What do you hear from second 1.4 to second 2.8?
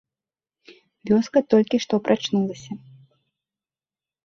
толькі што прачнулася.